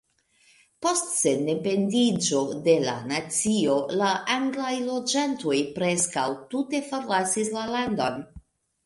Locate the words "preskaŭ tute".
5.77-6.81